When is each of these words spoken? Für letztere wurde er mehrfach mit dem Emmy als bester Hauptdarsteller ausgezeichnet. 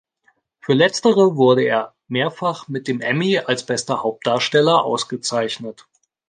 Für 0.61 0.73
letztere 0.73 1.35
wurde 1.35 1.61
er 1.61 1.93
mehrfach 2.07 2.67
mit 2.67 2.87
dem 2.87 3.01
Emmy 3.01 3.37
als 3.37 3.63
bester 3.63 4.01
Hauptdarsteller 4.01 4.83
ausgezeichnet. 4.83 5.85